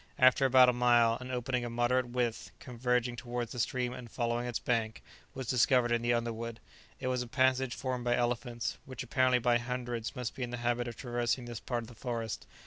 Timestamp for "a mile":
0.67-1.15